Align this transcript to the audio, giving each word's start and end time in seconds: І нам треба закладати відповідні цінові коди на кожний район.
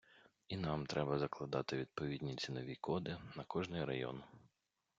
І 0.47 0.57
нам 0.57 0.85
треба 0.85 1.17
закладати 1.19 1.77
відповідні 1.77 2.35
цінові 2.35 2.75
коди 2.75 3.17
на 3.35 3.43
кожний 3.43 3.85
район. 3.85 4.23